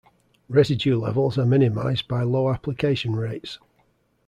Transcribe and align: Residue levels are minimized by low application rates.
Residue 0.49 0.97
levels 0.99 1.37
are 1.37 1.45
minimized 1.45 2.07
by 2.07 2.23
low 2.23 2.51
application 2.51 3.15
rates. 3.15 3.59